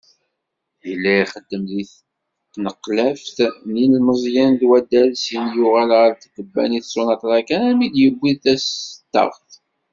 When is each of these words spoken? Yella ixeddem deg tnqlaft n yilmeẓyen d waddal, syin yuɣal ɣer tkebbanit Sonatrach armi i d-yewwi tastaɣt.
Yella 0.87 1.11
ixeddem 1.23 1.63
deg 1.71 1.87
tnqlaft 2.53 3.37
n 3.71 3.73
yilmeẓyen 3.81 4.51
d 4.59 4.61
waddal, 4.69 5.11
syin 5.23 5.47
yuɣal 5.57 5.91
ɣer 5.97 6.11
tkebbanit 6.15 6.85
Sonatrach 6.89 7.49
armi 7.61 7.83
i 7.87 7.93
d-yewwi 7.93 8.31
tastaɣt. 8.43 9.49